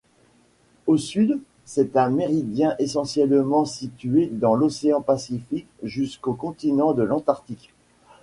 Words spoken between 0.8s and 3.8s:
Au sud, c'est un méridien essentiellement